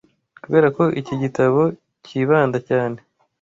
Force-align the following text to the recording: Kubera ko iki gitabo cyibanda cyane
Kubera 0.43 0.67
ko 0.77 0.83
iki 1.01 1.15
gitabo 1.21 1.61
cyibanda 2.05 2.57
cyane 2.69 2.97